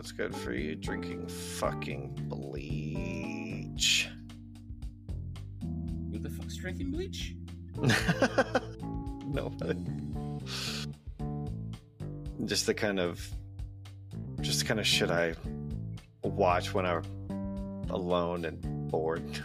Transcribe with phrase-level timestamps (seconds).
[0.00, 0.74] what's good for you?
[0.74, 4.08] Drinking fucking bleach.
[6.10, 7.34] Who the fuck's drinking bleach?
[9.26, 9.84] Nobody.
[12.46, 13.28] Just the kind of,
[14.40, 15.34] just the kind of shit I
[16.24, 17.02] watch when I'm
[17.90, 19.44] alone and bored.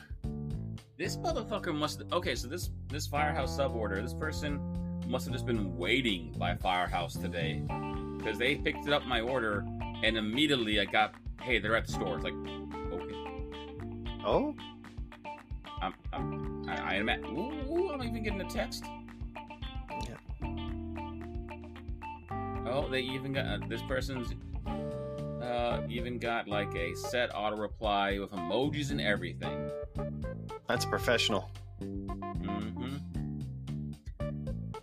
[0.97, 2.03] This motherfucker must.
[2.13, 4.61] Okay, so this this firehouse sub order, this person
[5.05, 7.61] must have just been waiting by firehouse today
[8.17, 9.65] because they picked it up my order
[10.05, 12.15] and immediately I got, hey, they're at the store.
[12.15, 12.35] It's like,
[12.91, 13.15] okay,
[14.23, 14.55] Oh,
[15.81, 17.21] I'm, I'm I, I am at.
[17.25, 18.85] Ooh, ooh, I'm even getting a text.
[19.89, 20.15] Yeah.
[22.67, 24.33] Oh, they even got uh, this person's
[25.41, 29.71] uh, even got like a set auto reply with emojis and everything.
[30.67, 31.49] that's professional.
[31.81, 32.97] Mm-hmm.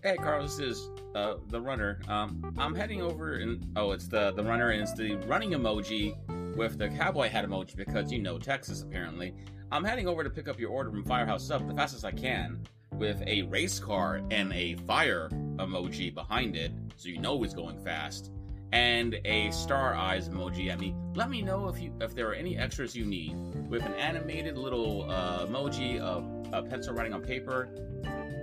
[0.03, 2.01] Hey, Carlos, this is uh, the runner.
[2.09, 6.17] Um, I'm heading over and oh, it's the the runner and it's the running emoji
[6.57, 9.35] with the cowboy hat emoji because you know Texas apparently.
[9.71, 12.63] I'm heading over to pick up your order from Firehouse Sub the fastest I can
[12.93, 17.79] with a race car and a fire emoji behind it, so you know it's going
[17.83, 18.31] fast,
[18.73, 20.95] and a star eyes emoji at me.
[21.15, 23.35] Let me know if you if there are any extras you need
[23.69, 27.71] with an animated little uh, emoji of a pencil writing on paper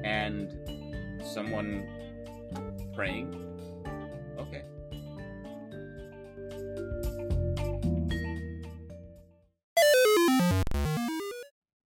[0.03, 0.55] and
[1.23, 1.87] someone
[2.93, 3.33] praying.
[4.37, 4.63] Okay.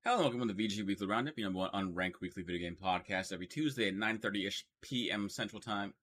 [0.04, 2.78] Hello, and welcome to the VG Weekly Roundup, your number one unranked weekly video game
[2.82, 5.30] podcast every Tuesday at 9.30ish p.m.
[5.30, 5.94] Central Time.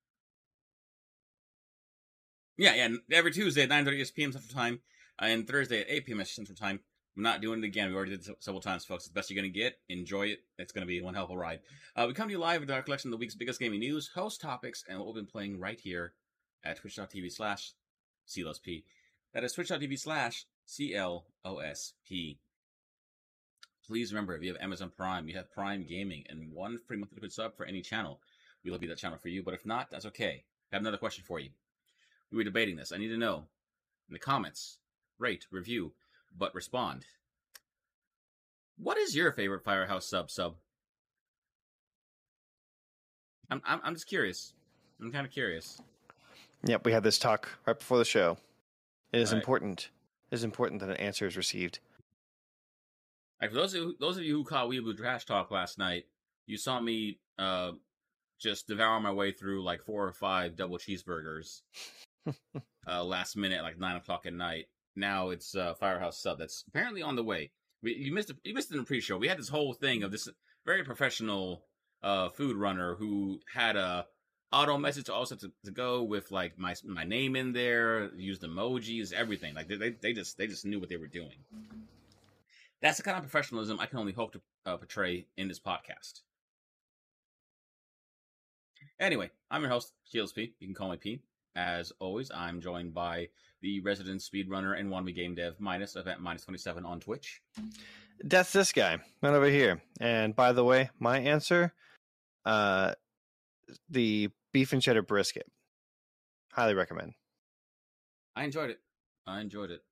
[2.58, 4.32] Yeah, yeah, every Tuesday at 9.30ish p.m.
[4.32, 4.80] Central Time,
[5.22, 6.24] uh, and Thursday at 8 p.m.
[6.24, 6.80] Central Time.
[7.20, 7.90] I'm not doing it again.
[7.90, 9.04] We already did it several times, folks.
[9.04, 9.78] It's the best you're going to get.
[9.90, 10.38] Enjoy it.
[10.56, 11.60] It's going to be one hell of a ride.
[11.94, 14.08] Uh, we come to you live with our collection of the week's biggest gaming news,
[14.14, 16.14] host topics, and what we've been playing right here
[16.64, 17.74] at twitch.tv slash
[18.26, 18.84] CLOSP.
[19.34, 22.38] That is twitch.tv slash CLOSP.
[23.86, 27.16] Please remember, if you have Amazon Prime, you have Prime Gaming, and one free monthly
[27.16, 28.22] liquid sub for any channel,
[28.64, 29.42] we will be that channel for you.
[29.42, 30.44] But if not, that's okay.
[30.72, 31.50] I have another question for you.
[32.32, 32.92] We were debating this.
[32.92, 33.44] I need to know
[34.08, 34.78] in the comments,
[35.18, 35.92] rate, review,
[36.34, 37.04] but respond.
[38.82, 40.56] What is your favorite Firehouse sub sub?
[43.50, 44.54] I'm I'm, I'm just curious.
[45.00, 45.80] I'm kind of curious.
[46.64, 48.38] Yep, we had this talk right before the show.
[49.12, 49.38] It is Right.
[49.38, 49.90] important.
[50.30, 51.80] It is important that an answer is received.
[53.40, 56.04] Like for those of you, those of you who caught Weeaboo Trash Talk last night,
[56.46, 57.72] you saw me uh
[58.38, 61.60] just devour my way through like four or five double cheeseburgers
[62.86, 64.66] uh last minute, like nine o'clock at night.
[64.96, 67.50] Now it's uh Firehouse Sub that's apparently on the way.
[67.82, 68.32] We, you missed.
[68.44, 69.16] You missed it in the pre-show.
[69.16, 70.28] We had this whole thing of this
[70.66, 71.64] very professional
[72.02, 74.06] uh food runner who had a
[74.52, 79.12] auto message also to, to go with like my my name in there, used emojis,
[79.12, 79.54] everything.
[79.54, 81.36] Like they, they just they just knew what they were doing.
[82.82, 86.22] That's the kind of professionalism I can only hope to uh, portray in this podcast.
[88.98, 90.54] Anyway, I'm your host, Shields P.
[90.60, 91.20] You can call me P.
[91.56, 93.28] As always, I'm joined by
[93.60, 97.42] the resident speedrunner and wannabe game dev minus event minus 27 on Twitch.
[98.22, 99.82] That's this guy right over here.
[100.00, 101.72] And by the way, my answer,
[102.44, 102.94] uh,
[103.88, 105.50] the beef and cheddar brisket.
[106.52, 107.14] Highly recommend.
[108.36, 108.80] I enjoyed it.
[109.26, 109.82] I enjoyed it.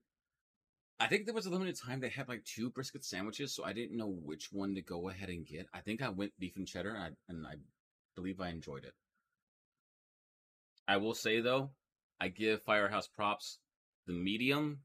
[1.01, 3.73] I think there was a limited time they had like two brisket sandwiches, so I
[3.73, 5.69] didn't know which one to go ahead and get.
[5.73, 7.55] I think I went beef and cheddar, and I, and I
[8.17, 8.95] believe I enjoyed it.
[10.89, 11.71] I will say though,
[12.21, 13.59] I give Firehouse props.
[14.07, 14.81] The medium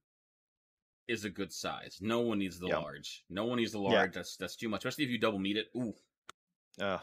[1.08, 1.98] is a good size.
[2.02, 2.78] No one needs the Yeah.
[2.78, 3.24] large.
[3.30, 3.90] No one needs the Yeah.
[3.90, 4.14] large.
[4.14, 5.70] That's that's too much, especially if you double meat it.
[5.76, 5.96] Ooh,
[6.80, 7.00] Uh,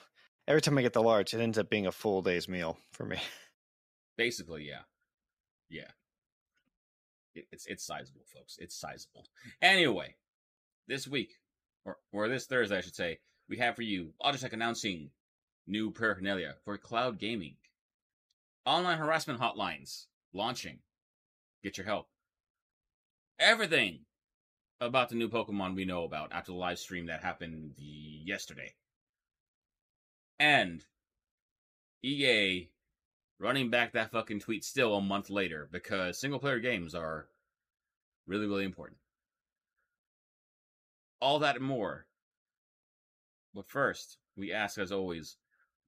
[0.47, 3.05] every time I get the large, it ends up being a full day's meal for
[3.07, 3.17] me.
[4.17, 4.83] Basically, yeah,
[5.69, 5.91] yeah.
[7.35, 8.59] It, it's it's sizable, folks.
[8.59, 9.27] It's sizable.
[9.63, 10.17] Anyway,
[10.87, 11.41] this week
[11.85, 15.11] or or this Thursday, I should say, we have for you Logitech announcing
[15.67, 17.57] new paraphernalia for cloud gaming,
[18.71, 20.79] online harassment hotlines launching.
[21.65, 22.07] Get your help.
[23.37, 24.01] Everything
[24.81, 28.73] about the new Pokemon we know about after the live stream that happened yesterday.
[30.39, 30.85] And
[32.05, 32.71] EA
[33.41, 37.27] running back that fucking tweet still a month later because single player games are
[38.29, 39.01] really, really important.
[41.21, 42.07] All that and more.
[43.53, 45.39] But first, we ask as always,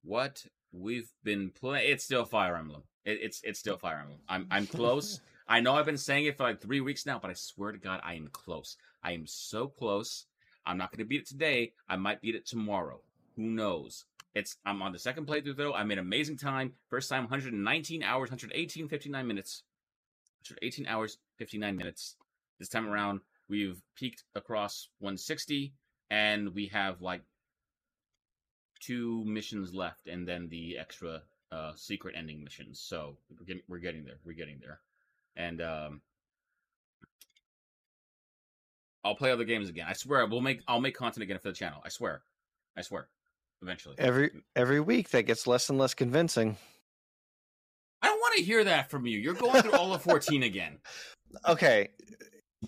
[0.03, 1.89] what we've been playing.
[1.91, 2.83] It's still Fire Emblem.
[3.05, 4.19] It, it's it's still Fire Emblem.
[4.27, 5.21] I'm I'm close.
[5.47, 7.77] I know I've been saying it for like three weeks now, but I swear to
[7.77, 8.77] God, I am close.
[9.03, 10.25] I am so close.
[10.65, 11.73] I'm not going to beat it today.
[11.89, 13.01] I might beat it tomorrow.
[13.35, 14.05] Who knows?
[14.35, 15.73] It's I'm on the second playthrough though.
[15.73, 16.73] I made amazing time.
[16.89, 19.63] First time 119 hours, 118, 59 minutes.
[20.49, 22.15] 118 hours, 59 minutes.
[22.59, 25.73] This time around, we've peaked across 160,
[26.09, 27.21] and we have like
[28.85, 31.21] two missions left, and then the extra
[31.51, 32.79] uh, secret ending missions.
[32.79, 34.17] So we're getting we're getting there.
[34.25, 34.79] We're getting there,
[35.35, 36.01] and um,
[39.03, 39.85] I'll play other games again.
[39.87, 41.81] I swear, we'll make I'll make content again for the channel.
[41.85, 42.21] I swear,
[42.77, 43.07] I swear.
[43.61, 46.57] Eventually, Every every week that gets less and less convincing.
[48.01, 49.17] I don't want to hear that from you.
[49.17, 50.79] You're going through all of 14 again.
[51.47, 51.89] Okay.
[52.63, 52.67] Uh,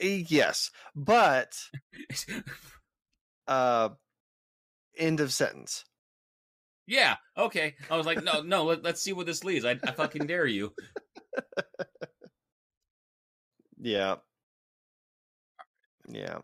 [0.00, 1.58] Yes, but
[3.48, 3.88] uh
[4.96, 5.84] end of sentence.
[6.86, 7.16] yeah.
[7.36, 7.74] Okay.
[7.90, 8.64] I was like, no, no.
[8.64, 9.64] Let, let's see what this leads.
[9.64, 10.72] I, I fucking dare you.
[13.78, 14.16] Yeah.
[16.08, 16.38] Yeah.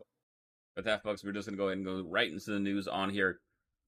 [0.76, 2.88] With that, folks, we're just going to go ahead and go right into the news
[2.88, 3.40] on here.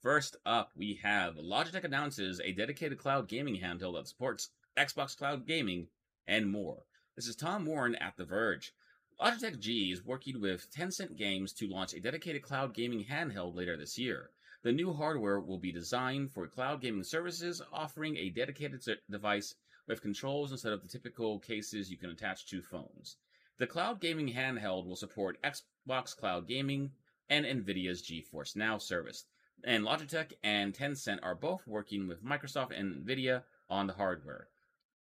[0.03, 5.47] First up, we have Logitech announces a dedicated cloud gaming handheld that supports Xbox Cloud
[5.47, 5.89] Gaming
[6.27, 6.83] and more.
[7.17, 8.73] This is Tom Warren at The Verge.
[9.21, 13.77] Logitech G is working with Tencent Games to launch a dedicated cloud gaming handheld later
[13.77, 14.31] this year.
[14.65, 19.55] The new hardware will be designed for cloud gaming services, offering a dedicated device
[19.87, 23.19] with controls instead of the typical cases you can attach to phones.
[23.59, 26.93] The cloud gaming handheld will support Xbox Cloud Gaming
[27.29, 29.27] and NVIDIA's GeForce Now service.
[29.65, 34.49] And Logitech and Tencent are both working with Microsoft and NVIDIA on the hardware.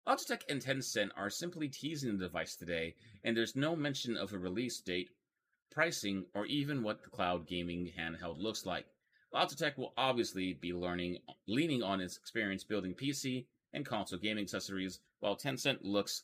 [0.06, 4.38] Logitech and Tencent are simply teasing the device today, and there's no mention of a
[4.38, 5.12] release date,
[5.72, 8.88] pricing, or even what the cloud gaming handheld looks like.
[9.34, 15.00] Logitech will obviously be learning, leaning on its experience building PC and console gaming accessories,
[15.20, 16.24] while Tencent looks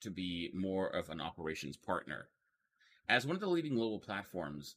[0.00, 2.28] to be more of an operations partner.
[3.08, 4.74] As one of the leading global platforms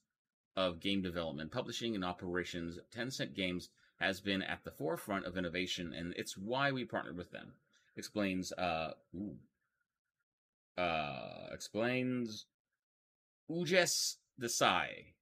[0.56, 3.70] of game development, publishing, and operations, Tencent Games
[4.00, 7.54] has been at the forefront of innovation, and it's why we partnered with them.
[7.98, 9.38] Explains, uh, ooh,
[10.78, 12.46] uh, explains
[13.50, 15.14] Ujesh Desai.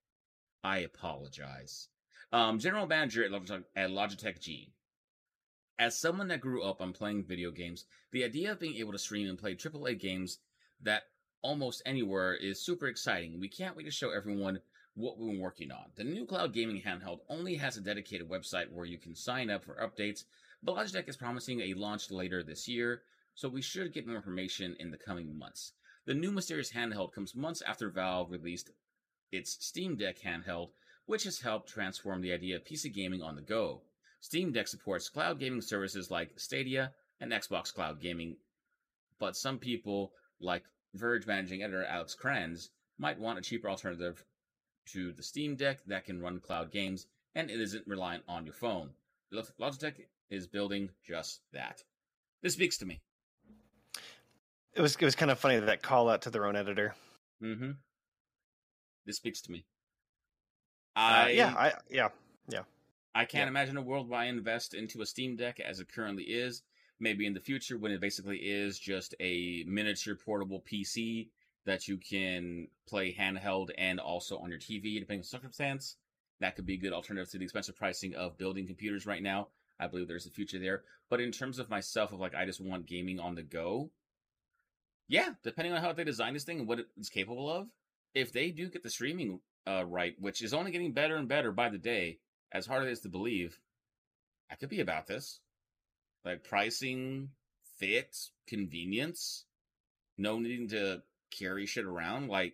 [0.63, 1.89] I apologize.
[2.33, 4.73] Um, general manager at Logitech, at Logitech G.
[5.77, 8.97] As someone that grew up on playing video games, the idea of being able to
[8.97, 10.39] stream and play AAA games
[10.81, 11.03] that
[11.43, 13.39] almost anywhere is super exciting.
[13.39, 14.59] We can't wait to show everyone
[14.95, 15.91] what we've been working on.
[15.93, 19.63] The new cloud gaming handheld only has a dedicated website where you can sign up
[19.63, 20.23] for updates,
[20.63, 23.03] but Logitech is promising a launch later this year,
[23.35, 25.73] so we should get more information in the coming months.
[26.05, 28.71] The new mysterious handheld comes months after Valve released
[29.31, 30.69] its Steam Deck handheld,
[31.05, 33.81] which has helped transform the idea of PC gaming on the go.
[34.21, 38.37] Steam Deck supports cloud gaming services like Stadia and Xbox Cloud Gaming,
[39.19, 40.63] but some people, like
[40.93, 44.23] Verge managing editor Alex Cranz, might want a cheaper alternative
[44.87, 48.53] to the Steam Deck that can run cloud games and it isn't reliant on your
[48.53, 48.91] phone.
[49.33, 49.95] Logitech
[50.29, 51.83] is building just that.
[52.41, 53.01] This speaks to me.
[54.73, 56.95] It was it was kind of funny that call out to their own editor.
[57.41, 57.71] Mm-hmm.
[59.05, 59.65] This speaks to me.
[60.95, 62.09] Uh, I yeah, I yeah.
[63.15, 63.49] I can't Yeah.
[63.49, 66.63] imagine a world where I invest into a Steam Deck as it currently is.
[66.99, 71.29] Maybe in the future when it basically is just a miniature portable PC
[71.65, 75.97] that you can play handheld and also on your TV, depending on circumstance.
[76.39, 79.49] That could be a good alternative to the expensive pricing of building computers right now.
[79.79, 80.83] I believe there's a future there.
[81.09, 83.91] But in terms of myself, of like I just want gaming on the go,
[85.07, 87.67] yeah, depending on how they design this thing and what it's capable of,
[88.13, 91.51] if they do get the streaming uh, right, which is only getting better and better
[91.51, 92.19] by the day,
[92.51, 93.59] as hard as it is to believe,
[94.51, 95.39] I could be about this.
[96.25, 97.29] Like pricing,
[97.77, 98.15] fit,
[98.47, 99.45] convenience,
[100.17, 101.01] no needing to
[101.31, 102.29] carry shit around.
[102.29, 102.53] Like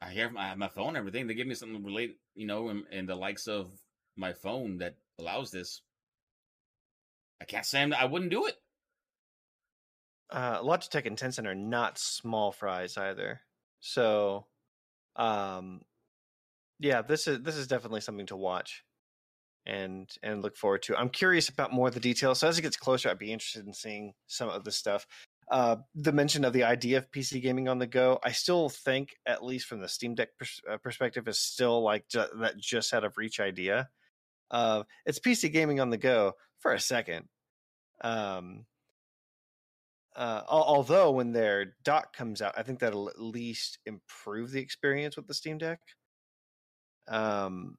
[0.00, 1.26] I have my, my phone, everything.
[1.26, 3.70] They give me something related, you know, and, in the likes of
[4.16, 5.80] my phone that allows this.
[7.40, 8.56] I can't say I'm, I wouldn't do it.
[10.30, 13.40] Uh, Logitech and Tencent are not small fries either.
[13.80, 14.46] So,
[15.16, 15.82] um,
[16.78, 18.84] yeah, this is this is definitely something to watch
[19.66, 20.96] and and look forward to.
[20.96, 22.40] I'm curious about more of the details.
[22.40, 25.06] So as it gets closer, I'd be interested in seeing some of the stuff.
[25.50, 29.16] Uh, the mention of the idea of PC gaming on the go, I still think,
[29.26, 32.94] at least from the Steam Deck pers- uh, perspective, is still like ju- that just
[32.94, 33.90] out of reach idea.
[34.50, 37.28] Uh, it's PC gaming on the go for a second.
[38.02, 38.64] Um,
[40.16, 45.16] uh, although when their dock comes out, I think that'll at least improve the experience
[45.16, 45.80] with the Steam Deck.
[47.08, 47.78] Um,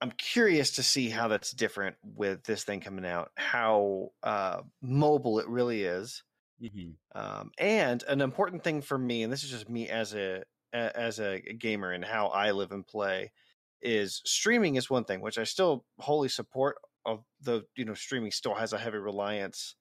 [0.00, 5.40] I'm curious to see how that's different with this thing coming out, how uh, mobile
[5.40, 6.22] it really is,
[6.62, 6.90] Mm-hmm.
[7.14, 11.18] um, and an important thing for me, and this is just me as a as
[11.20, 13.32] a gamer and how I live and play,
[13.80, 16.76] is streaming is one thing, which I still wholly support.
[17.06, 19.76] Of the you know streaming still has a heavy reliance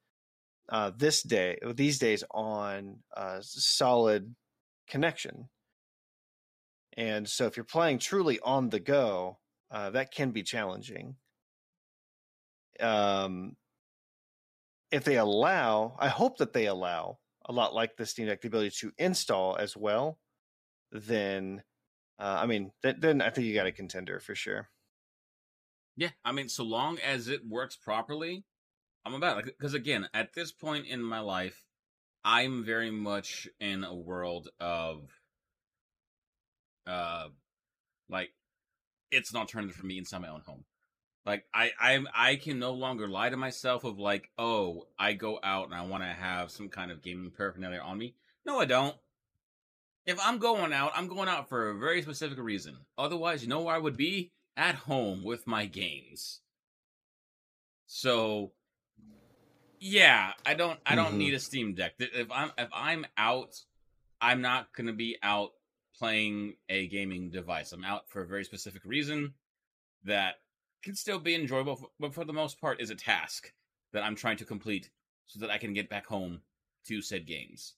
[0.70, 4.36] uh, this day these days on a solid
[4.88, 5.50] connection.
[6.96, 11.16] And so, if you're playing truly on the go, uh, that can be challenging.
[12.80, 13.56] Um,
[14.92, 18.48] if they allow, I hope that they allow a lot like the Steam Deck the
[18.48, 20.20] ability to install as well.
[20.92, 21.64] Then,
[22.20, 24.70] uh, I mean, th- then I think you got a contender for sure.
[25.96, 28.44] Yeah, I mean, so long as it works properly,
[29.08, 29.44] I'm about.
[29.46, 31.66] Because again, at this point in my life,
[32.24, 35.10] I'm very much in a world of,
[36.86, 37.28] uh,
[38.10, 38.30] like,
[39.12, 40.66] it's an alternative for me inside my own home.
[41.26, 45.40] Like I I I can no longer lie to myself of like, oh, I go
[45.44, 48.16] out and I want to have some kind of gaming paraphernalia on me.
[48.46, 48.96] No, I don't.
[50.06, 52.78] If I'm going out, I'm going out for a very specific reason.
[52.98, 54.32] Otherwise, you know where I would be?
[54.56, 56.40] At home with my games.
[57.88, 58.54] So
[59.80, 61.18] yeah, I don't I don't mm-hmm.
[61.18, 61.94] need a Steam Deck.
[62.00, 63.56] If I'm if I'm out,
[64.22, 65.52] I'm not going to be out
[65.98, 67.72] playing a gaming device.
[67.72, 69.34] I'm out for a very specific reason
[70.04, 70.36] that
[70.84, 73.52] can still be enjoyable, but for the most part, is a task
[73.94, 74.90] that I'm trying to complete
[75.26, 76.42] so that I can get back home
[76.88, 77.74] to said games.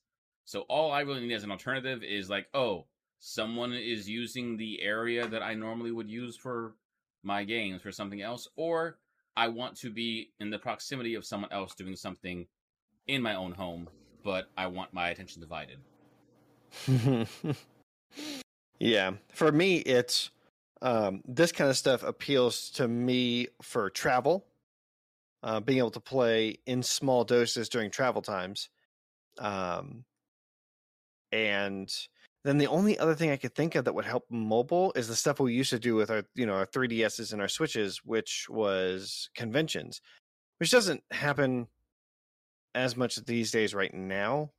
[0.45, 2.85] So all I really need as an alternative is like, oh,
[3.19, 6.75] someone is using the area that I normally would use for
[7.23, 8.97] my games for something else, or
[9.39, 12.45] I want to be in the proximity of someone else doing something
[13.07, 13.87] in my own home,
[14.21, 15.79] but I want my attention divided.
[18.79, 20.29] yeah, for me, it's
[20.81, 24.45] um, this kind of stuff appeals to me for travel,
[25.41, 28.67] uh, being able to play in small doses during travel times.
[29.37, 30.03] Um,
[31.31, 31.89] and
[32.43, 35.15] then the only other thing I could think of that would help mobile is the
[35.15, 38.47] stuff we used to do with our, you know, our 3DSs and our Switches, which
[38.49, 40.01] was conventions,
[40.59, 41.67] which doesn't happen
[42.73, 44.51] as much these days right now.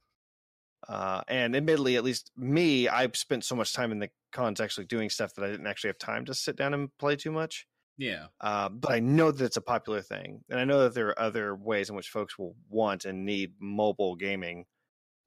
[0.88, 4.86] Uh, and admittedly, at least me, I've spent so much time in the cons actually
[4.86, 7.66] doing stuff that I didn't actually have time to sit down and play too much.
[7.96, 8.26] Yeah.
[8.40, 11.18] Uh, but I know that it's a popular thing, and I know that there are
[11.18, 14.64] other ways in which folks will want and need mobile gaming.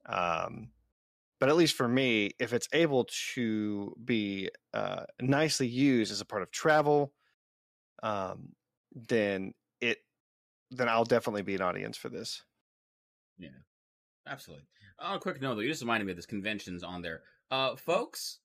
[0.06, 0.70] Um,
[1.44, 6.24] but at least for me, if it's able to be uh, nicely used as a
[6.24, 7.12] part of travel,
[8.02, 8.54] um,
[8.94, 9.98] then it
[10.70, 12.42] then I'll definitely be an audience for this.
[13.36, 13.50] Yeah,
[14.26, 14.64] absolutely.
[14.98, 17.20] On a quick note, though, you just reminded me of this conventions on there.
[17.50, 18.38] Uh, folks,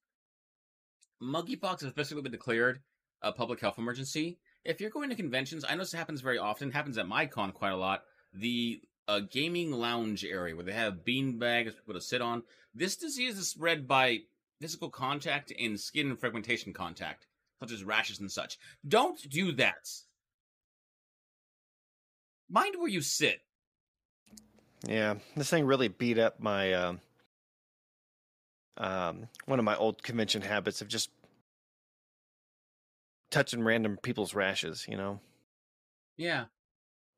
[1.23, 2.81] monkeypox has officially been declared
[3.21, 4.39] a public health emergency.
[4.65, 6.69] If you're going to conventions, I know this happens very often.
[6.69, 8.01] happens at my con quite a lot.
[8.33, 12.43] The uh, gaming lounge area where they have bean bags for people to sit on.
[12.75, 14.19] This disease is spread by
[14.61, 17.25] physical contact and skin fragmentation contact,
[17.59, 18.59] such as rashes and such.
[18.87, 19.89] Don't do that.
[22.51, 23.41] Mind where you sit.
[24.87, 26.99] Yeah, this thing really beat up my um,
[28.77, 31.09] um, one of my old convention habits of just
[33.31, 34.85] touching random people's rashes.
[34.87, 35.19] You know.
[36.15, 36.45] Yeah.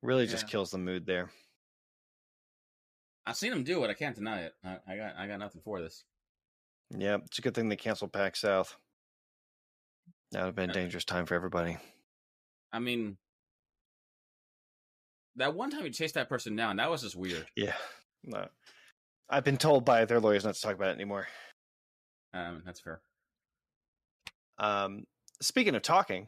[0.01, 1.29] Really, just kills the mood there.
[3.25, 3.89] I've seen them do it.
[3.89, 4.53] I can't deny it.
[4.63, 6.03] I, I got I got nothing for this.
[6.97, 8.75] Yeah, it's a good thing they canceled PAX South.
[10.31, 11.77] That would have been a dangerous time for everybody.
[12.73, 13.17] I mean,
[15.35, 17.45] that one time you chased that person down, that was just weird.
[17.55, 17.73] Yeah.
[18.23, 18.47] No.
[19.29, 21.27] I've been told by their lawyers not to talk about it anymore.
[22.33, 23.01] Um, that's fair.
[24.57, 25.05] Um,
[25.41, 26.27] speaking of talking,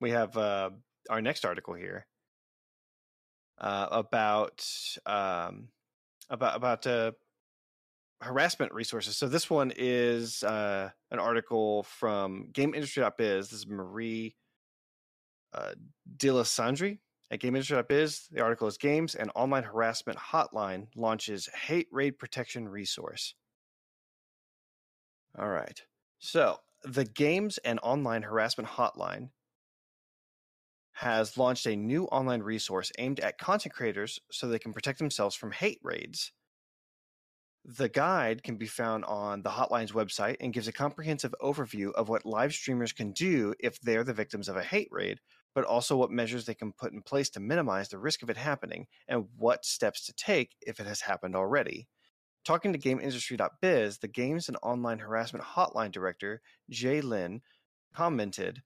[0.00, 0.70] we have uh,
[1.08, 2.06] our next article here
[3.58, 4.66] uh, about
[5.06, 5.68] um,
[6.28, 7.12] about about uh,
[8.20, 9.16] harassment resources.
[9.16, 13.50] So this one is uh, an article from GamesIndustry.biz.
[13.50, 14.36] This is Marie
[15.54, 15.72] uh,
[16.16, 16.98] Dealessandri
[17.30, 23.34] at GamesIndustry.biz, the article is Games and Online Harassment Hotline launches Hate Raid Protection Resource.
[25.36, 25.80] All right.
[26.18, 29.30] So, the Games and Online Harassment Hotline
[30.96, 35.36] has launched a new online resource aimed at content creators so they can protect themselves
[35.36, 36.32] from hate raids.
[37.66, 42.08] The guide can be found on the hotline's website and gives a comprehensive overview of
[42.08, 45.20] what live streamers can do if they're the victims of a hate raid,
[45.54, 48.38] but also what measures they can put in place to minimize the risk of it
[48.38, 51.88] happening and what steps to take if it has happened already.
[52.42, 56.40] Talking to GamesIndustry.biz, the Games and Online Harassment Hotline Director,
[56.72, 57.42] Jae Lin,
[57.94, 58.62] commented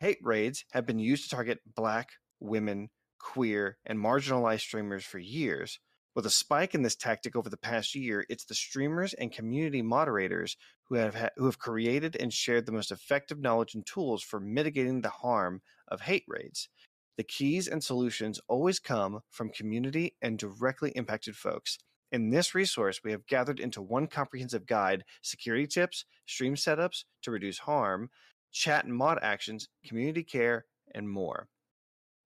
[0.00, 5.80] Hate raids have been used to target black, women, queer, and marginalized streamers for years.
[6.14, 9.82] With a spike in this tactic over the past year, it's the streamers and community
[9.82, 14.22] moderators who have ha- who have created and shared the most effective knowledge and tools
[14.22, 16.68] for mitigating the harm of hate raids.
[17.16, 21.76] The keys and solutions always come from community and directly impacted folks.
[22.12, 27.32] In this resource, we have gathered into one comprehensive guide security tips, stream setups to
[27.32, 28.10] reduce harm,
[28.52, 30.64] chat and mod actions, community care,
[30.94, 31.48] and more.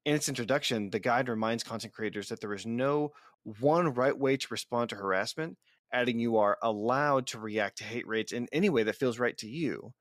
[0.04, 3.12] In its introduction, the guide reminds content creators that there is no
[3.44, 5.56] one right way to respond to harassment,
[5.92, 9.36] adding you are allowed to react to hate raids in any way that feels right
[9.38, 9.92] to you.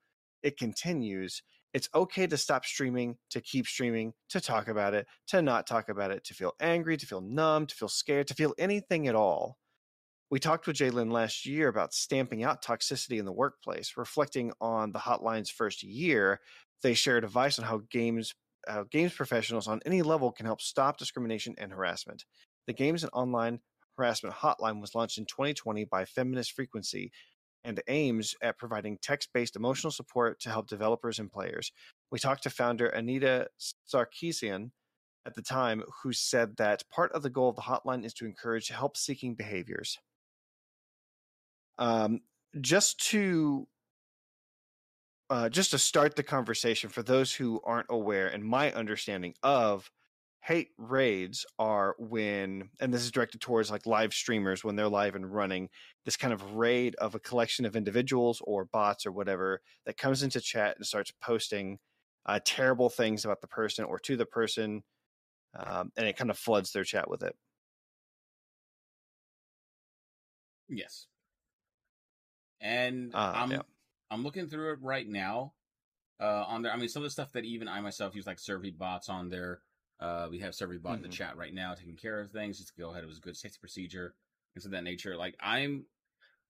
[0.41, 5.41] It continues, it's okay to stop streaming, to keep streaming, to talk about it, to
[5.41, 8.53] not talk about it, to feel angry, to feel numb, to feel scared, to feel
[8.57, 9.57] anything at all.
[10.31, 14.53] We talked with Jae Lin last year about stamping out toxicity in the workplace, reflecting
[14.61, 16.39] on the hotline's first year.
[16.81, 18.33] They shared advice on how games
[18.65, 22.23] uh, games professionals on any level can help stop discrimination and harassment.
[22.65, 23.59] The Games and Online
[23.97, 27.11] Harassment Hotline was launched in 2020 by Feminist Frequency
[27.65, 31.73] and aims at providing text based emotional support to help developers and players.
[32.09, 33.47] We talked to founder Anita
[33.93, 34.69] Sarkeesian
[35.25, 38.25] at the time, who said that part of the goal of the hotline is to
[38.25, 39.97] encourage help seeking behaviors.
[41.81, 42.21] Um,
[42.61, 43.67] just to
[45.29, 49.89] uh, just to start the conversation for those who aren't aware, and my understanding of
[50.43, 55.15] hate raids are when, and this is directed towards like live streamers when they're live
[55.15, 55.69] and running,
[56.03, 60.23] this kind of raid of a collection of individuals or bots or whatever that comes
[60.23, 61.79] into chat and starts posting
[62.25, 64.83] uh, terrible things about the person or to the person,
[65.55, 67.35] um, and it kind of floods their chat with it.
[70.67, 71.07] Yes.
[72.61, 73.61] And Uh, I'm yeah.
[74.09, 75.53] I'm looking through it right now.
[76.19, 78.39] Uh, on there, I mean, some of the stuff that even I myself use, like
[78.39, 79.61] Survey bots on there.
[79.99, 81.03] Uh, we have Survey bot in Mhm.
[81.03, 82.59] the chat right now, taking care of things.
[82.59, 83.03] Just go ahead.
[83.03, 84.15] It was a good safety procedure,
[84.53, 85.15] things of that nature.
[85.15, 85.85] Like I'm,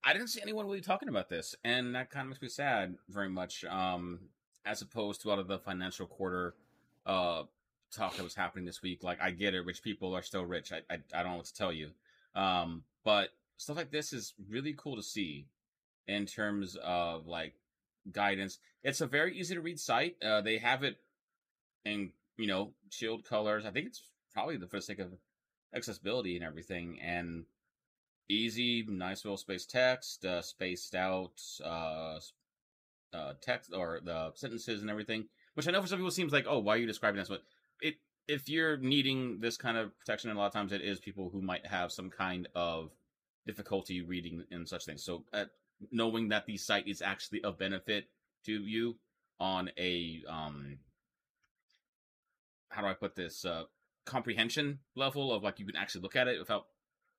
[0.04, 2.96] I didn't see anyone really talking about this, and that kind of makes me sad
[3.08, 3.64] very much.
[3.64, 4.28] Um,
[4.64, 6.54] as opposed to a lot of the financial quarter,
[7.04, 7.44] uh,
[7.90, 9.02] talk that was happening this week.
[9.02, 10.72] Like I get it, rich people are still rich.
[10.72, 11.90] I I, I don't know what to tell you.
[12.34, 15.46] Um, but stuff like this is really cool to see
[16.06, 17.54] in terms of like
[18.10, 18.58] guidance.
[18.82, 20.16] It's a very easy to read site.
[20.22, 20.96] Uh, they have it
[21.84, 23.64] in you know shield colors.
[23.64, 25.12] I think it's probably the the sake of
[25.74, 27.44] accessibility and everything, and
[28.28, 32.18] easy, nice little space text, uh, spaced out uh,
[33.12, 35.26] uh, text or the sentences and everything.
[35.54, 37.28] Which I know for some people seems like, oh, why are you describing this?
[37.28, 37.42] But
[37.80, 37.96] it
[38.28, 41.28] if you're needing this kind of protection, and a lot of times it is people
[41.30, 42.90] who might have some kind of
[43.46, 45.02] difficulty reading and such things.
[45.02, 45.44] So uh,
[45.90, 48.08] knowing that the site is actually of benefit
[48.44, 48.96] to you
[49.40, 50.78] on a um
[52.68, 53.64] how do I put this uh
[54.04, 56.66] comprehension level of like you can actually look at it without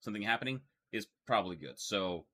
[0.02, 1.80] something happening is probably good.
[1.80, 2.26] So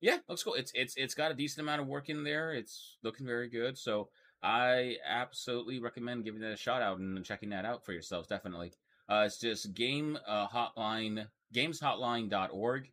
[0.00, 0.54] yeah, looks cool.
[0.54, 2.52] It's it's it's got a decent amount of work in there.
[2.52, 3.78] It's looking very good.
[3.78, 4.08] So
[4.42, 8.26] I absolutely recommend giving that a shout out and checking that out for yourselves.
[8.26, 8.72] Definitely.
[9.08, 12.90] Uh, it's just game uh, hotline gameshotline.org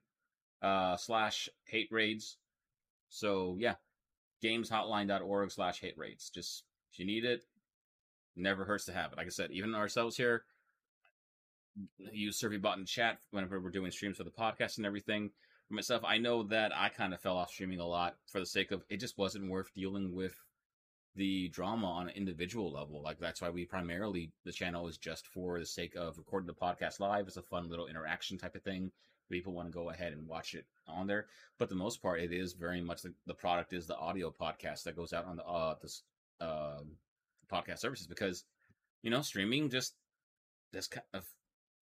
[0.62, 2.38] uh, slash hate raids.
[3.09, 3.75] So yeah,
[4.43, 6.29] gameshotline.org slash hate rates.
[6.29, 7.43] Just if you need it,
[8.35, 9.17] never hurts to have it.
[9.17, 10.43] Like I said, even ourselves here
[12.11, 15.31] use survey bot in chat whenever we're doing streams for the podcast and everything.
[15.67, 18.45] For myself, I know that I kind of fell off streaming a lot for the
[18.45, 20.33] sake of it just wasn't worth dealing with
[21.15, 23.01] the drama on an individual level.
[23.01, 26.53] Like that's why we primarily the channel is just for the sake of recording the
[26.53, 27.27] podcast live.
[27.27, 28.91] It's a fun little interaction type of thing.
[29.29, 32.33] People want to go ahead and watch it on there, but the most part, it
[32.33, 35.45] is very much the, the product is the audio podcast that goes out on the
[35.45, 36.03] uh this
[36.41, 36.79] uh,
[37.51, 38.45] podcast services because
[39.01, 39.93] you know streaming just
[40.71, 41.25] this kind of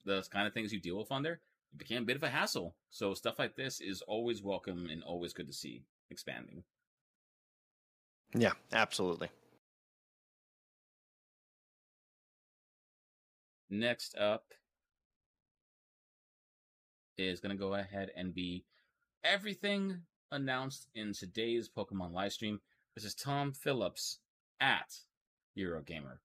[0.05, 1.39] the kind of things you deal with on there
[1.73, 2.75] it became a bit of a hassle.
[2.89, 6.63] So stuff like this is always welcome and always good to see expanding.
[8.33, 9.29] Yeah, absolutely.
[13.69, 14.45] Next up
[17.17, 18.63] is going to go ahead and be
[19.23, 20.01] everything
[20.32, 22.60] announced in today's Pokemon livestream.
[22.95, 24.19] This is Tom Phillips
[24.60, 24.99] at
[25.58, 26.19] Eurogamer.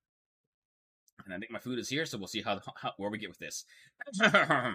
[1.24, 3.28] And I think my food is here, so we'll see how, how where we get
[3.28, 3.64] with this.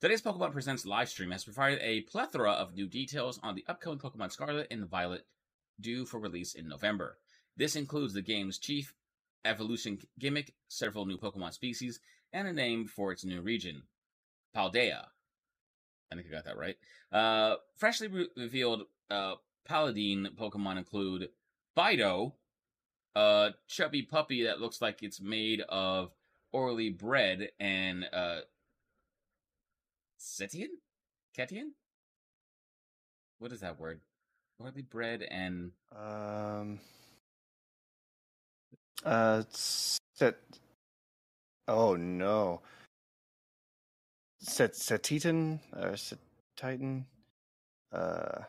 [0.00, 4.32] Today's Pokemon Presents livestream has provided a plethora of new details on the upcoming Pokemon
[4.32, 5.24] Scarlet and Violet
[5.80, 7.18] due for release in November.
[7.56, 8.94] This includes the game's chief
[9.44, 12.00] evolution gimmick, several new Pokemon species,
[12.32, 13.82] and a name for its new region,
[14.56, 15.04] Paldea.
[16.12, 16.76] I think I got that right.
[17.10, 21.30] Uh, freshly re- revealed uh, Paladin Pokemon include
[21.76, 22.34] Fidough,
[23.14, 26.10] a chubby puppy that looks like it's made of
[26.52, 28.40] orally bread, and uh,
[30.20, 30.68] Setian?
[31.36, 31.70] Ketian?
[33.38, 34.00] What is that word?
[34.58, 36.78] Orally bread and Um.
[39.04, 39.42] Uh.
[39.50, 40.36] Set.
[41.66, 42.60] Oh no.
[44.42, 46.18] Set Cetitan or Set
[46.56, 47.06] Titan.
[47.92, 48.42] Uh,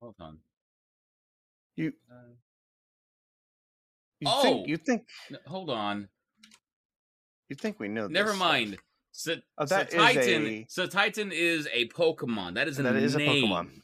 [0.00, 0.38] Hold on.
[1.76, 2.14] you Uh,
[4.20, 4.42] you Oh!
[4.42, 5.08] think you think
[5.46, 6.08] hold on.
[7.48, 8.06] you think we know?
[8.06, 8.48] Never this stuff.
[8.48, 8.78] mind.
[9.12, 10.46] Sa- Oh, that Titan.
[10.46, 12.54] a- So Titan is a Pokemon.
[12.54, 13.18] That is a That is a.
[13.18, 13.82] Pokemon.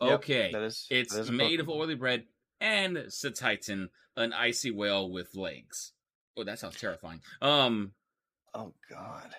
[0.00, 0.50] Yep, Okay.
[0.52, 0.86] that is.
[0.90, 2.26] it's that is made of oily bread
[2.58, 5.92] and Titan, an icy whale with legs.
[6.38, 7.20] Oh, that sounds terrifying.
[7.42, 7.94] Um,
[8.54, 9.34] Oh God.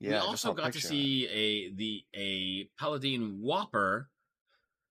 [0.00, 0.18] we Yeah.
[0.18, 0.88] I just also got to picture of it.
[0.88, 4.10] see a the a Paladin Whopper,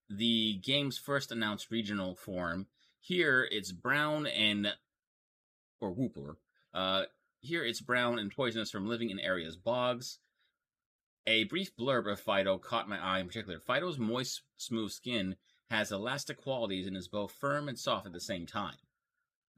[0.10, 2.68] the game's first announced regional form.
[3.00, 4.74] Here it's brown and
[5.82, 6.36] or Wooper.
[6.74, 7.04] Uh,
[7.42, 10.20] here it's brown and poisonous from living in areas bogs.
[11.26, 13.60] A brief blurb of Fidough caught my eye in particular.
[13.60, 15.36] Fidough's moist, smooth skin
[15.70, 18.76] has elastic qualities and is both firm and soft at the same time.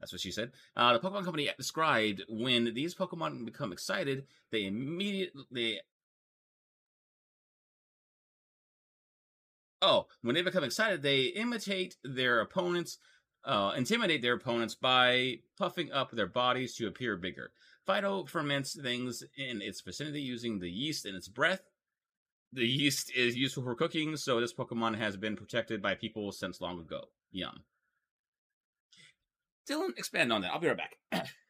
[0.02, 0.50] That's what she said.
[0.76, 5.78] Uh, the Pokemon Company described when these Pokemon become excited, they immediately.
[9.80, 12.98] Oh, when they become excited, they imitate their opponents,
[13.44, 17.52] uh, intimidate their opponents by puffing up their bodies to appear bigger.
[17.86, 21.62] Fidough ferments things in its vicinity using the yeast in its breath.
[22.52, 26.60] The yeast is useful for cooking, so this Pokemon has been protected by people since
[26.60, 27.04] long ago.
[27.30, 27.62] Yum.
[29.68, 30.52] Dylan, expand on that.
[30.52, 31.28] I'll be right back.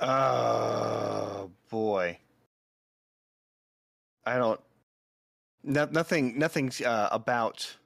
[0.00, 2.18] Oh boy.
[4.24, 4.60] I don't.
[5.62, 6.38] No, nothing.
[6.38, 7.76] Nothing uh, about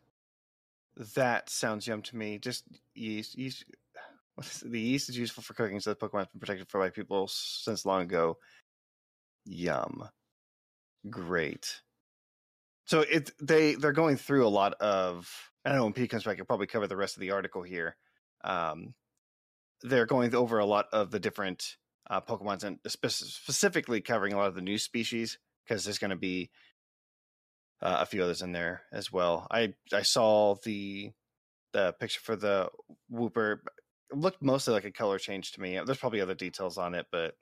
[1.16, 2.38] that sounds yum to me.
[2.38, 3.36] Just yeast.
[3.36, 3.64] Yeast.
[4.64, 7.28] The yeast is useful for cooking, so the Pokemon has been protected for by people
[7.28, 8.36] since long ago.
[9.44, 10.08] Yum.
[11.10, 11.80] Great.
[12.86, 15.28] So it they they're going through a lot of.
[15.64, 17.62] I don't know when Pete comes back, he'll probably cover the rest of the article
[17.62, 17.96] here.
[18.44, 18.94] Um,
[19.84, 21.76] they're going over a lot of the different
[22.10, 26.10] uh, Pokemons and spe- specifically covering a lot of the new species because there's going
[26.10, 26.50] to be
[27.82, 29.46] uh, a few others in there as well.
[29.50, 31.12] I I saw the
[31.72, 32.70] the picture for the
[33.12, 33.58] Wooper.
[34.10, 35.80] It looked mostly like a color change to me.
[35.84, 37.34] There's probably other details on it, but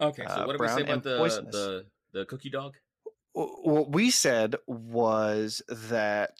[0.00, 1.10] Okay, so Uh, what did we say about the,
[1.50, 2.76] the the cookie dog?
[3.34, 6.38] What we said was that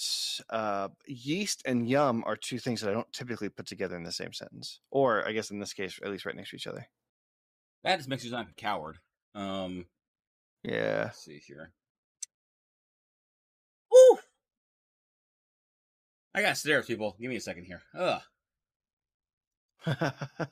[0.51, 4.13] uh, yeast and yum are two things that I don't typically put together in the
[4.13, 6.87] same sentence, or I guess in this case, at least right next to each other.
[7.83, 8.99] That just makes you sound like a coward.
[9.35, 9.87] Um,
[10.63, 11.05] Yeah.
[11.07, 11.73] let's see here.
[13.91, 14.19] Woo!
[16.35, 17.17] I got stairs, people.
[17.21, 17.83] Give me a second here.
[17.95, 18.23] Ugh.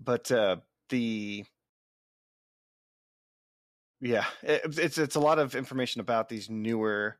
[0.00, 0.56] but uh
[0.88, 1.44] the
[4.04, 7.16] yeah it, it's it's a lot of information about these newer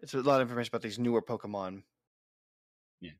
[0.00, 1.82] it's a lot of information about these newer pokemon
[3.00, 3.12] Yeah,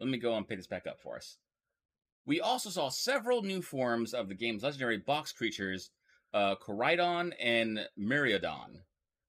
[0.00, 1.36] Let me go and pick this back up for us.
[2.26, 5.90] We also saw several new forms of the game's legendary box creatures,
[6.34, 8.82] uh, Koraidon and Miraidon,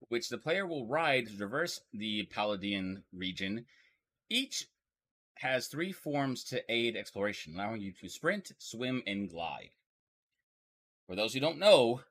[0.09, 3.65] which the player will ride to traverse the Paladian region.
[4.29, 4.65] Each
[5.35, 9.69] has three forms to aid exploration, allowing you to sprint, swim, and glide.
[11.07, 12.01] For those who don't know,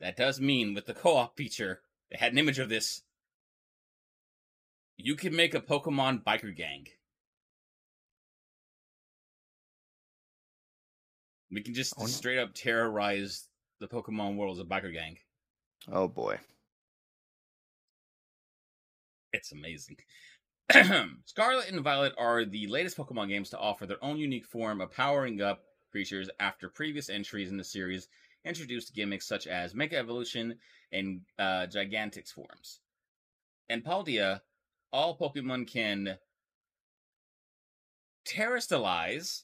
[0.00, 3.02] that does mean with the co-op feature, they had an image of this.
[4.96, 6.86] You can make a Pokemon biker gang.
[11.50, 13.48] We can just Oh, straight up terrorize
[13.80, 15.18] the Pokemon world as a biker gang.
[15.90, 16.38] oh boy
[19.32, 19.96] It's amazing.
[21.24, 24.90] Scarlet and Violet are the latest Pokemon games to offer their own unique form of
[24.92, 28.08] powering up creatures after previous entries in the series
[28.44, 30.56] introduced gimmicks such as Mega Evolution
[30.92, 32.80] and uh, Gigantix forms.
[33.68, 34.40] In Paldea,
[34.92, 36.18] all Pokemon can
[38.26, 39.42] terrestrialize.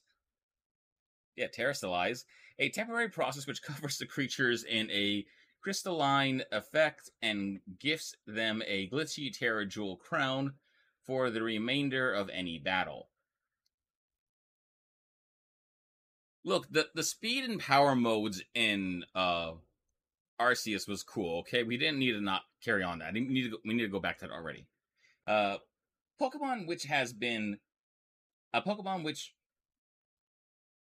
[1.37, 2.25] Yeah, terrestrialize,
[2.59, 5.25] a temporary process which covers the creatures in a
[5.61, 10.55] crystalline effect and gifts them a glitchy Tera Jewel crown
[11.03, 13.09] for the remainder of any battle.
[16.47, 19.53] Look, the, the speed and power modes in uh
[20.41, 21.63] Arceus was cool, okay?
[21.63, 23.13] We didn't need to not carry on that.
[23.15, 24.67] Didn't need to go, we need to go back to that already.
[25.27, 25.57] Uh
[26.21, 27.59] Pokemon which has been
[28.55, 29.35] a Pokemon which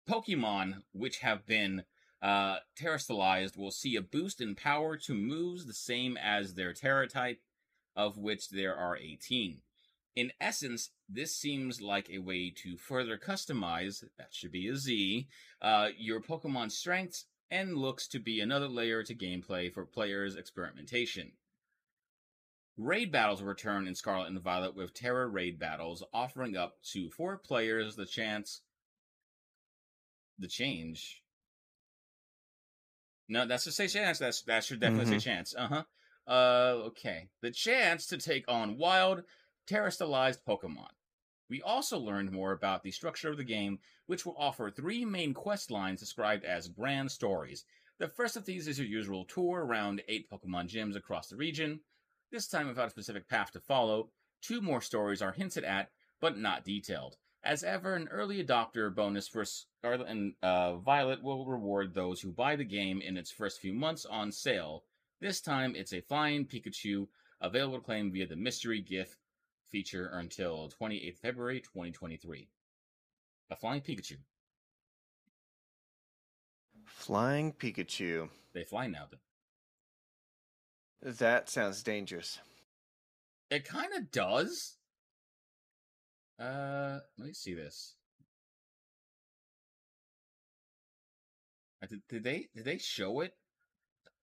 [0.09, 1.83] Pokemon which have been
[2.21, 7.07] uh, terrestrialized will see a boost in power to moves the same as their Tera
[7.07, 7.39] type,
[7.95, 9.61] of which there are 18.
[10.19, 15.29] In essence, this seems like a way to further customize, that should be a Z,
[15.61, 21.31] uh, your Pokemon strengths, and looks to be another layer to gameplay for players' experimentation.
[22.75, 27.37] Raid battles return in Scarlet and Violet with Tera raid battles, offering up to four
[27.37, 28.61] players the chance.
[30.37, 31.23] The change.
[33.29, 34.19] No, that's to say chance.
[34.19, 35.21] That's that should definitely Mhm.
[35.21, 35.55] say chance.
[35.55, 35.83] Uh huh.
[36.27, 37.29] Uh, okay.
[37.39, 39.23] The chance to take on wild,
[39.69, 40.89] terrestrialized Pokemon.
[41.49, 45.33] We also learned more about the structure of the game, which will offer three main
[45.33, 47.65] quest lines described as grand stories.
[47.99, 51.81] The first of these is your usual tour around eight Pokemon gyms across the region,
[52.31, 54.09] this time without a specific path to follow.
[54.41, 55.89] Two more stories are hinted at,
[56.21, 57.17] but not detailed.
[57.43, 62.31] As ever, an early adopter bonus for Scarlet and uh, Violet will reward those who
[62.31, 64.83] buy the game in its first few months on sale.
[65.21, 67.07] This time, it's a flying Pikachu
[67.41, 69.17] available to claim via the mystery gift
[69.69, 72.49] feature until 28th February 2023.
[73.51, 74.17] A flying Pikachu.
[76.85, 78.29] Flying Pikachu.
[78.53, 79.07] They fly now.
[79.09, 79.17] Though.
[81.11, 82.39] That sounds dangerous.
[83.49, 84.77] It kind of does.
[86.39, 87.95] Uh, let me see this.
[91.81, 93.33] Uh, Did, did they did they show it?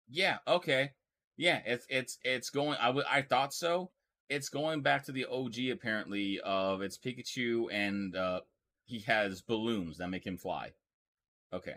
[0.09, 0.39] Yeah.
[0.47, 0.91] Okay.
[1.37, 1.61] Yeah.
[1.65, 2.77] It's it's it's going.
[2.81, 3.91] I w- I thought so.
[4.29, 8.41] It's going back to the OG apparently of it's Pikachu and uh
[8.85, 10.73] he has balloons that make him fly.
[11.53, 11.75] Okay.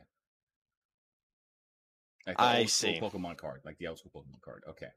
[2.28, 3.00] Like the I see.
[3.02, 4.64] Pokemon card, like the old school Pokemon card.
[4.70, 4.90] Okay.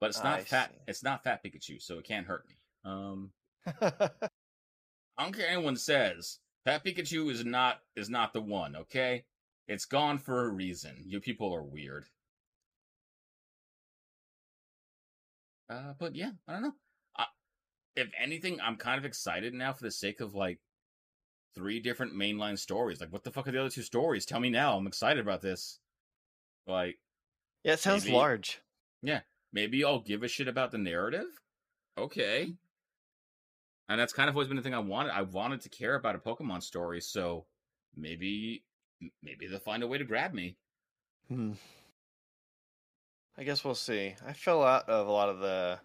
[0.00, 0.70] But it's not I fat.
[0.70, 0.78] see.
[0.88, 2.54] It's not fat Pikachu, so it can't hurt me.
[2.84, 3.30] Um,
[3.80, 4.10] I
[5.18, 6.38] don't care anyone says.
[6.64, 8.76] Fat Pikachu is not is not the one.
[8.76, 9.24] Okay,
[9.68, 11.02] it's gone for a reason.
[11.06, 12.06] You people are weird.
[15.68, 16.74] Uh, but yeah, I don't know.
[17.16, 17.24] I,
[17.96, 20.58] if anything, I'm kind of excited now for the sake of like
[21.54, 23.00] three different mainline stories.
[23.00, 24.26] Like, what the fuck are the other two stories?
[24.26, 24.76] Tell me now.
[24.76, 25.78] I'm excited about this.
[26.66, 26.98] Like,
[27.64, 28.60] yeah, it sounds Maybe- large.
[29.02, 29.20] Yeah,
[29.52, 31.26] maybe I'll give a shit about the narrative.
[31.98, 32.52] Okay.
[33.88, 35.12] And that's kind of always been the thing I wanted.
[35.12, 37.46] I wanted to care about a Pokemon story, so
[37.96, 38.64] maybe
[39.22, 40.56] maybe they'll find a way to grab me.
[41.28, 41.52] Hmm.
[43.38, 44.14] I guess we'll see.
[44.26, 45.78] I fell out of a lot of the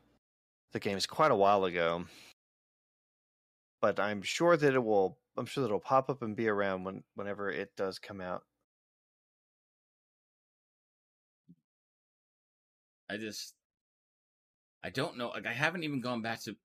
[0.72, 2.06] the games quite a while ago,
[3.82, 5.18] but I'm sure that it will.
[5.38, 8.44] I'm sure that it'll pop up and be around when whenever it does come out.
[13.10, 13.54] I just
[14.84, 15.30] I don't know.
[15.30, 16.56] Like I haven't even gone back to.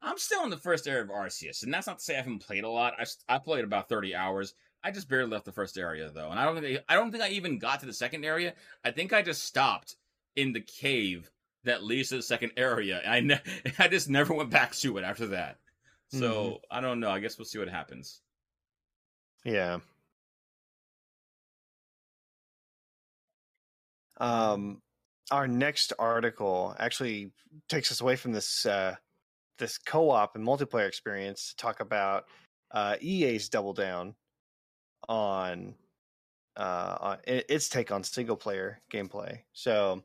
[0.00, 2.46] I'm still in the first area of Arceus, and that's not to say I haven't
[2.46, 2.94] played a lot.
[2.98, 4.54] I I played about 30 hours.
[4.82, 7.10] I just barely left the first area though, and I don't think I, I don't
[7.12, 8.54] think I even got to the second area.
[8.82, 9.96] I think I just stopped
[10.36, 11.30] in the cave
[11.64, 14.96] that leads to the second area, and I ne- I just never went back to
[14.98, 15.58] it after that.
[16.12, 17.10] So I don't know.
[17.10, 18.20] I guess we'll see what happens.
[19.44, 19.78] Yeah.
[24.18, 24.80] Um,
[25.30, 27.32] our next article actually
[27.68, 28.94] takes us away from this uh,
[29.58, 32.24] this co-op and multiplayer experience to talk about
[32.70, 34.14] uh, EA's double down
[35.08, 35.74] on
[36.56, 39.40] uh, on its take on single player gameplay.
[39.52, 40.02] So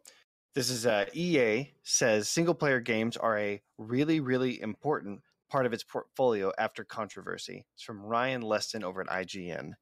[0.53, 5.73] this is uh, EA says single player games are a really really important part of
[5.73, 7.65] its portfolio after controversy.
[7.75, 9.73] It's from Ryan Leston over at IGN.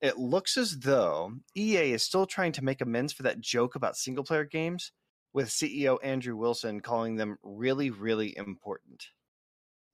[0.00, 3.96] It looks as though EA is still trying to make amends for that joke about
[3.96, 4.92] single player games,
[5.32, 9.08] with CEO Andrew Wilson calling them really, really important.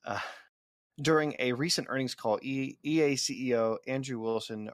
[0.05, 0.21] Uh,
[1.01, 4.71] during a recent earnings call, EA CEO Andrew Wilson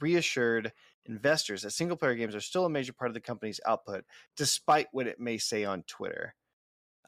[0.00, 0.72] reassured
[1.06, 4.04] investors that single player games are still a major part of the company's output,
[4.36, 6.34] despite what it may say on Twitter.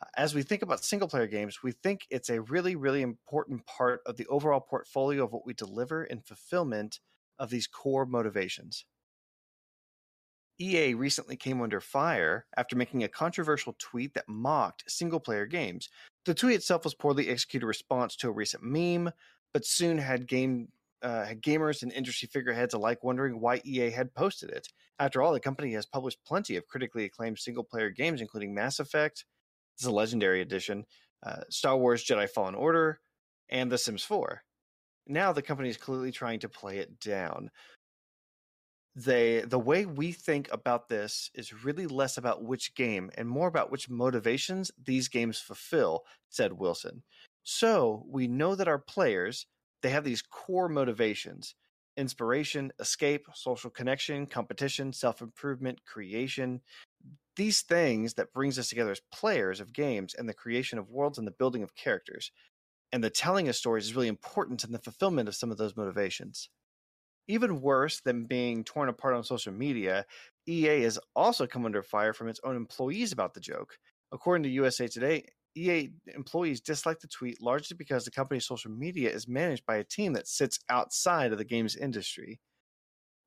[0.01, 3.67] Uh, As we think about single player games, we think it's a really, really important
[3.67, 7.01] part of the overall portfolio of what we deliver in fulfillment
[7.39, 8.85] of these core motivations.
[10.59, 15.91] EA recently came under fire after making a controversial tweet that mocked single player games.
[16.25, 19.11] The tweet itself was poorly executed response to a recent meme,
[19.53, 20.69] but soon had game
[21.03, 24.69] uh, gamers and industry figureheads alike wondering why EA had posted it.
[24.99, 28.79] After all, the company has published plenty of critically acclaimed single player games, including Mass
[28.79, 29.25] Effect,
[29.79, 30.85] is a Legendary Edition,
[31.25, 33.01] uh, Star Wars Jedi Fallen Order,
[33.51, 34.43] and The Sims 4
[35.07, 37.51] now the company is clearly trying to play it down.
[38.95, 43.49] They the way we think about this is really less about which game and more
[43.49, 47.03] about which motivations these games fulfill said wilson.
[47.43, 49.47] So we know that our players
[49.83, 51.55] they have these core motivations
[51.97, 56.61] inspiration escape social connection competition self-improvement creation
[57.37, 61.19] these things that brings us together as players of games and the creation of worlds
[61.19, 62.31] and the building of characters
[62.93, 65.77] and the telling of stories is really important in the fulfillment of some of those
[65.77, 66.49] motivations.
[67.29, 70.07] Even worse than being torn apart on social media,
[70.47, 73.77] EA has also come under fire from its own employees about the joke.
[74.13, 75.25] According to USA Today,
[75.57, 79.85] EA employees dislike the tweet largely because the company's social media is managed by a
[79.85, 82.41] team that sits outside of the games industry.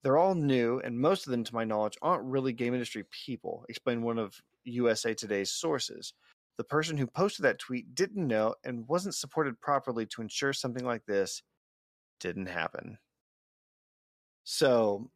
[0.03, 3.65] They're all new, and most of them, to my knowledge, aren't really game industry people,
[3.67, 6.13] explained one of USA Today's sources.
[6.57, 10.85] The person who posted that tweet didn't know and wasn't supported properly to ensure something
[10.85, 11.43] like this
[12.19, 12.97] didn't happen.
[14.43, 15.09] So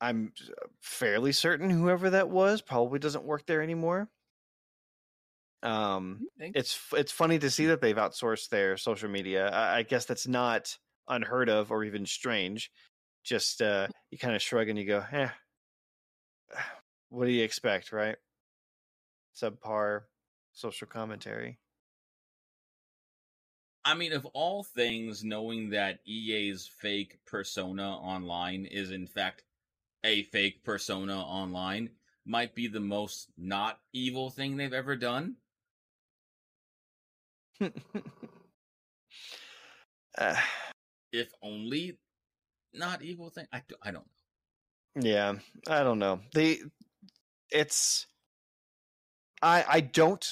[0.00, 0.32] I'm
[0.80, 4.10] fairly certain whoever that was probably doesn't work there anymore.
[5.64, 9.48] Um, it's it's funny to see that they've outsourced their social media.
[9.48, 10.76] I, I guess that's not
[11.08, 12.70] unheard of or even strange.
[13.24, 15.28] Just uh, you kind of shrug and you go, "Eh,
[17.08, 18.16] what do you expect, right?"
[19.34, 20.02] Subpar
[20.52, 21.58] social commentary.
[23.86, 29.44] I mean, of all things, knowing that EA's fake persona online is in fact
[30.04, 31.90] a fake persona online
[32.26, 35.36] might be the most not evil thing they've ever done.
[40.18, 40.36] Uh,
[41.12, 41.98] if only
[42.72, 43.46] not evil thing.
[43.52, 44.04] I, I don't
[44.96, 45.02] know.
[45.02, 45.34] Yeah,
[45.68, 46.20] I don't know.
[46.34, 46.58] They,
[47.50, 48.06] it's,
[49.42, 50.26] I I don't,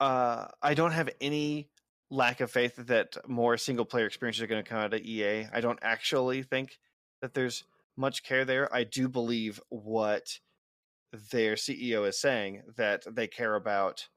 [0.00, 1.70] uh, I don't have any
[2.10, 5.46] lack of faith that more single player experiences are going to come out of EA.
[5.52, 6.78] I don't actually think
[7.20, 7.64] that there's
[7.96, 8.72] much care there.
[8.74, 10.38] I do believe what
[11.30, 14.08] their CEO is saying that they care about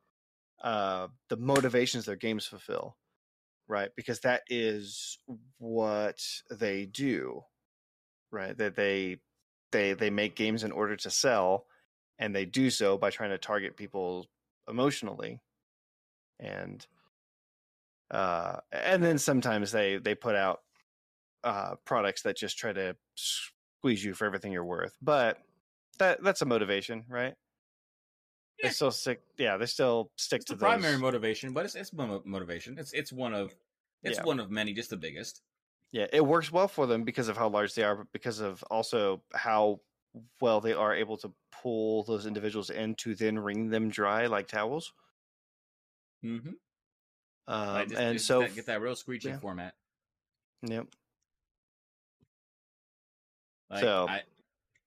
[0.62, 2.98] uh, the motivations their games fulfill,
[3.68, 3.90] right?
[3.96, 5.18] Because that is
[5.58, 7.44] what they do,
[8.32, 8.58] right?
[8.58, 9.18] That they
[9.72, 11.66] they they make games in order to sell,
[12.18, 14.28] and they do so by trying to target people
[14.68, 15.42] emotionally,
[16.40, 16.86] and
[18.12, 20.60] uh, and then sometimes they they put out
[21.44, 24.96] uh, products that just try to squeeze you for everything you're worth.
[25.02, 25.38] But
[26.00, 27.36] that that's a motivation, right?
[28.62, 29.22] They still stick.
[29.38, 30.68] Yeah, they still stick it's to the those.
[30.68, 32.78] primary motivation, but it's it's motivation.
[32.78, 33.56] It's it's one of
[34.04, 34.24] it's Yeah.
[34.24, 35.42] one of many, just the biggest.
[35.92, 38.64] Yeah, it works well for them because of how large they are, but because of
[38.70, 39.82] also how
[40.42, 44.48] well they are able to pull those individuals in to then wring them dry like
[44.48, 44.94] towels.
[46.24, 46.52] Mm-hmm.
[47.48, 49.40] Um, just, and so, get that, get that real screeching yeah.
[49.40, 49.74] format.
[50.62, 50.88] yep,
[53.70, 54.24] Like, So, I,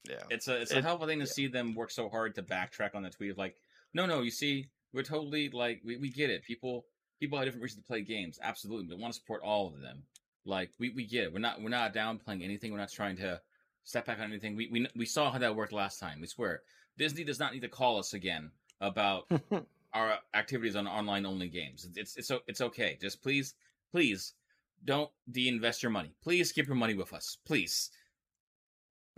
[0.09, 1.31] yeah, it's a it's It- a helpful thing to yeah.
[1.33, 3.57] see them work so hard to backtrack on the tweet of like,
[3.95, 6.45] no, no, you see, we're totally like we, we get it.
[6.45, 6.87] People
[7.21, 8.39] people have different reasons to play games.
[8.43, 10.03] Absolutely, we want to support all of them.
[10.45, 11.33] Like we, we get it.
[11.33, 12.73] We're not we're not downplaying anything.
[12.73, 13.41] We're not trying to
[13.85, 14.57] step back on anything.
[14.57, 16.21] We we we saw how that worked last time.
[16.21, 16.63] We swear.
[16.99, 19.31] Disney does not need to call us again about
[19.95, 21.87] our activities on online only games.
[21.95, 22.99] It's it's it's, it's okay.
[23.01, 23.55] Just please
[23.93, 24.35] please
[24.85, 26.13] don't de-invest your money.
[26.23, 27.39] Please keep your money with us.
[27.47, 27.91] Please.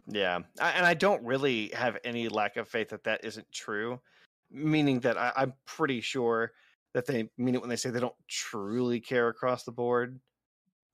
[0.07, 4.01] Yeah, I, and I don't really have any lack of faith that that isn't true.
[4.51, 6.53] Meaning that I, I'm pretty sure
[6.93, 10.21] that they mean it when they say they don't truly care across the board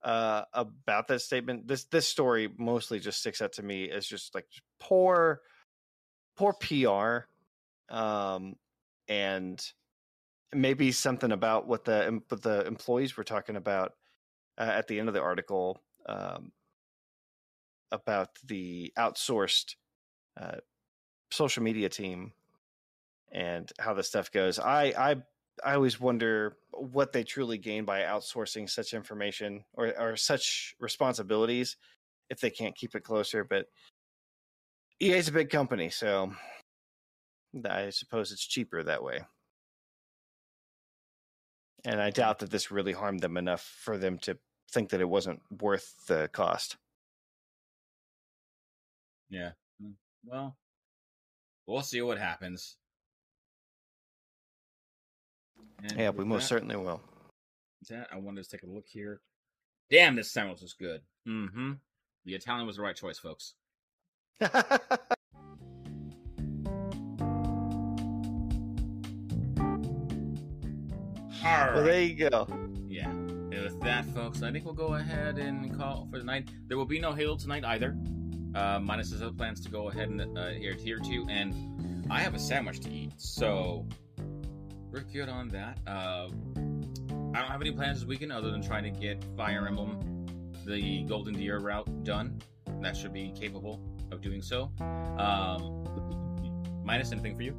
[0.03, 1.67] uh, about that statement.
[1.67, 4.47] This this story mostly just sticks out to me as just like
[4.79, 5.41] poor,
[6.37, 8.55] poor PR, um,
[9.07, 9.63] and
[10.53, 13.93] maybe something about what the what the employees were talking about
[14.57, 16.51] uh, at the end of the article um,
[17.91, 19.75] about the outsourced
[20.39, 20.57] uh,
[21.31, 22.33] social media team
[23.31, 24.59] and how this stuff goes.
[24.59, 25.15] I I
[25.63, 31.77] I always wonder what they truly gain by outsourcing such information or or such responsibilities
[32.29, 33.43] if they can't keep it closer.
[33.43, 33.67] But
[35.01, 36.31] EA is a big company, so
[37.67, 39.21] I suppose it's cheaper that way.
[41.83, 44.37] And I doubt that this really harmed them enough for them to
[44.71, 46.77] think that it wasn't worth the cost.
[49.31, 49.51] Yeah.
[49.81, 49.93] Mm,
[50.25, 50.55] Well,
[51.65, 52.75] we'll see what happens.
[55.83, 57.01] And Yeah, we most that- certainly will.
[57.89, 59.21] That I wanted to take a look here.
[59.89, 61.01] Damn, this sandwich was good.
[61.27, 61.73] Mm-hmm.
[62.25, 63.55] The Italian was the right choice, folks.
[64.41, 64.49] All
[71.43, 72.47] well, there you go.
[72.87, 73.09] Yeah.
[73.09, 76.49] And with that, folks, I think we'll go ahead and call for the night.
[76.67, 77.97] There will be no Halo tonight either.
[78.53, 82.19] Uh, minus his other plans to go ahead and uh, here tier two, and I
[82.19, 83.87] have a sandwich to eat, so
[84.91, 85.79] we're good on that.
[85.87, 86.27] Uh,
[87.33, 90.25] I don't have any plans this weekend other than trying to get Fire Emblem,
[90.65, 92.41] the Golden Deer route done.
[92.81, 93.81] That should be capable
[94.11, 94.69] of doing so.
[95.17, 95.85] Um,
[96.83, 97.55] minus anything for you?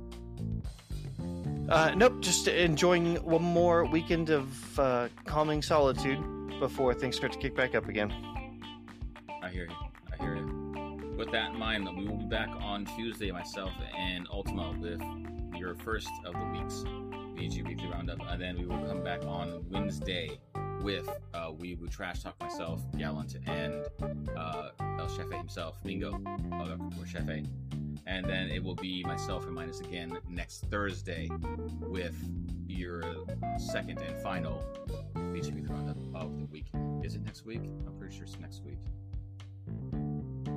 [1.71, 6.21] Uh, nope, just enjoying one more weekend of uh, calming solitude
[6.61, 8.13] before things start to kick back up again.
[9.43, 9.92] I hear you.
[11.33, 15.01] That in mind, we will be back on Tuesday, myself and Ultima, with
[15.57, 16.85] your first of the week's
[17.35, 18.19] VG Weekly Roundup.
[18.29, 20.39] And then we will come back on Wednesday
[20.83, 23.87] with uh, Weeboo Trash Talk, myself, Gallant, and
[24.37, 26.15] uh, El Chefe himself, Bingo,
[26.53, 26.77] uh,
[27.07, 27.47] Chefe.
[28.07, 31.31] And then it will be myself and Minus again next Thursday
[31.81, 32.17] with
[32.67, 33.03] your
[33.57, 34.63] second and final
[35.15, 36.67] VG Weekly Roundup of the week.
[37.03, 37.63] Is it next week?
[37.87, 38.79] I'm pretty sure it's next week.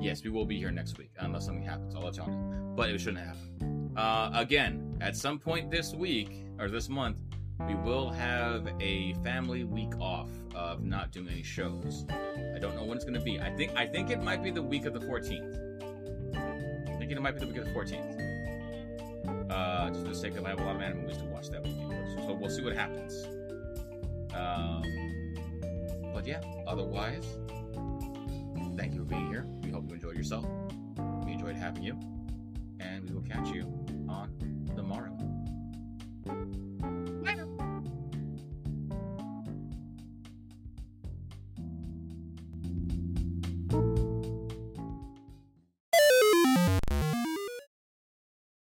[0.06, 1.96] Yes, we will be here next week unless something happens.
[1.96, 2.74] I'll let y'all know.
[2.76, 3.92] But it shouldn't happen.
[3.98, 7.22] Uh, again, at some point this week or this month,
[7.68, 12.06] we will have a family week off of not doing any shows.
[12.56, 13.40] I don't know when it's going to be.
[13.40, 16.36] I think I think it might be the week of the 14th.
[16.88, 19.52] I think it might be the week of the 14th.
[19.52, 21.50] Uh, just for the sake of I have a lot of anime movies to watch
[21.50, 21.78] that week.
[22.28, 23.26] So we'll see what happens.
[24.36, 24.84] Um,
[26.14, 27.26] but yeah, otherwise,
[28.78, 29.48] thank you for being here
[30.16, 30.46] yourself.
[31.26, 32.00] We enjoyed having you,
[32.80, 33.64] and we will catch you
[34.08, 34.32] on